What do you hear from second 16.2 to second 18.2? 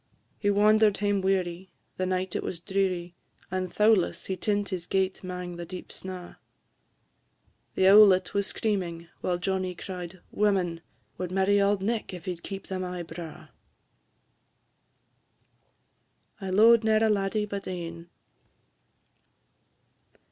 I LO'ED NE'ER A LADDIE BUT ANE.